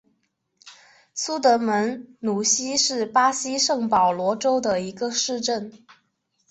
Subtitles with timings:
[1.13, 5.71] 苏德门努西是巴西圣保罗州的一个市镇。